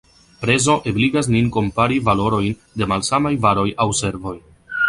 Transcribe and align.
Prezo 0.43 0.77
ebligas 0.91 1.29
nin 1.35 1.51
kompari 1.57 1.99
valorojn 2.09 2.57
de 2.83 2.91
malsamaj 2.95 3.37
varoj 3.47 3.69
aŭ 3.87 3.89
servoj. 4.03 4.39